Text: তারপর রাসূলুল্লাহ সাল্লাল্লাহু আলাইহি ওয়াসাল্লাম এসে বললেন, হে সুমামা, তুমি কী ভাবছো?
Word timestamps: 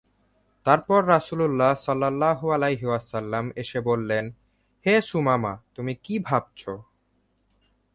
তারপর 0.65 0.99
রাসূলুল্লাহ 1.07 1.71
সাল্লাল্লাহু 1.85 2.45
আলাইহি 2.51 2.85
ওয়াসাল্লাম 2.85 3.45
এসে 3.55 3.79
বললেন, 3.81 4.25
হে 4.85 4.95
সুমামা, 5.01 5.53
তুমি 5.75 5.93
কী 6.03 6.15
ভাবছো? 6.19 6.73